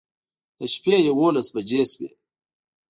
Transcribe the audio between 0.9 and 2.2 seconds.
يوولس بجې شوې